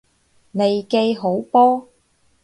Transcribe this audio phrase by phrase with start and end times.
[0.51, 1.87] 利記好波！